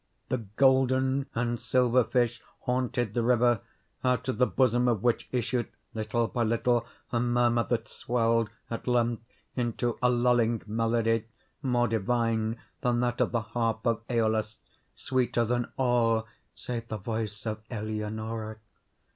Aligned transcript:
The 0.29 0.39
golden 0.55 1.27
and 1.35 1.59
silver 1.59 2.03
fish 2.03 2.41
haunted 2.61 3.13
the 3.13 3.21
river, 3.21 3.61
out 4.03 4.27
of 4.29 4.39
the 4.39 4.47
bosom 4.47 4.87
of 4.87 5.03
which 5.03 5.29
issued, 5.31 5.67
little 5.93 6.27
by 6.27 6.41
little, 6.41 6.87
a 7.11 7.19
murmur 7.19 7.63
that 7.65 7.87
swelled, 7.87 8.49
at 8.71 8.87
length, 8.87 9.29
into 9.55 9.99
a 10.01 10.09
lulling 10.09 10.63
melody 10.65 11.25
more 11.61 11.87
divine 11.87 12.59
than 12.81 12.99
that 13.01 13.21
of 13.21 13.31
the 13.31 13.41
harp 13.41 13.85
of 13.85 14.01
Æolus—sweeter 14.07 15.45
than 15.45 15.71
all 15.77 16.25
save 16.55 16.87
the 16.87 16.97
voice 16.97 17.45
of 17.45 17.61
Eleonora. 17.69 18.55